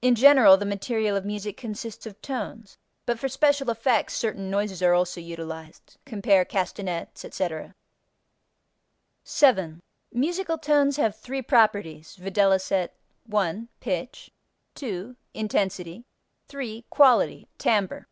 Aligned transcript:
In 0.00 0.14
general 0.14 0.56
the 0.56 0.64
material 0.64 1.14
of 1.14 1.26
music 1.26 1.58
consists 1.58 2.06
of 2.06 2.22
tones, 2.22 2.78
but 3.04 3.18
for 3.18 3.28
special 3.28 3.68
effects 3.68 4.14
certain 4.16 4.48
noises 4.48 4.82
are 4.82 4.94
also 4.94 5.20
utilized 5.20 5.98
(cf. 6.06 6.48
castanets, 6.48 7.22
etc.). 7.22 7.74
7. 9.24 9.82
Musical 10.10 10.56
tones 10.56 10.96
have 10.96 11.14
three 11.14 11.42
properties, 11.42 12.16
viz.: 12.16 12.88
1. 13.26 13.68
Pitch. 13.80 14.30
2. 14.74 15.16
Intensity. 15.34 16.06
3. 16.46 16.86
Quality 16.88 17.46
(timbre). 17.58 18.06